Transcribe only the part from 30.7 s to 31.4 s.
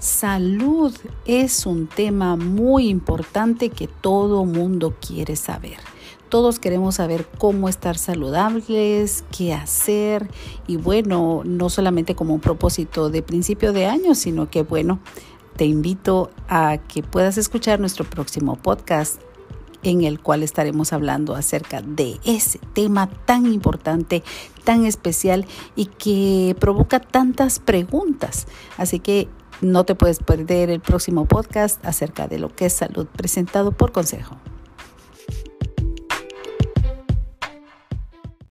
el próximo